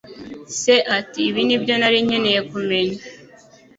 [0.61, 2.99] Se ati: "Ibi nibyo nari nkeneye kumenya".